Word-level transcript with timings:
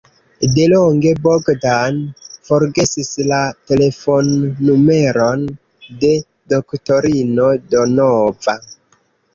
Delonge 0.53 1.11
Bogdan 1.25 1.99
forgesis 2.49 3.13
la 3.33 3.41
telefonnumeron 3.73 5.45
de 6.05 6.13
doktorino 6.57 7.53
Donova. 7.77 8.61